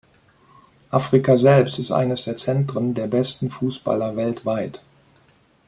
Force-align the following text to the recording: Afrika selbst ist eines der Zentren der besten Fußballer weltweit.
Afrika 0.89 1.37
selbst 1.37 1.77
ist 1.77 1.91
eines 1.91 2.23
der 2.23 2.35
Zentren 2.35 2.95
der 2.95 3.05
besten 3.05 3.51
Fußballer 3.51 4.15
weltweit. 4.15 4.81